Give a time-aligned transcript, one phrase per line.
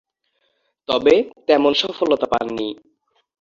[0.89, 1.15] তবে,
[1.47, 2.67] তেমন সফলতা পাননি।